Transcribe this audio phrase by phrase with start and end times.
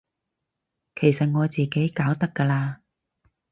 [0.95, 2.79] 其實我自己搞得㗎喇